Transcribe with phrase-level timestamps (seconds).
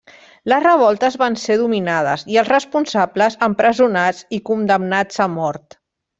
[0.51, 5.81] Les revoltes van ser dominades i els responsables empresonats i condemnats a mort.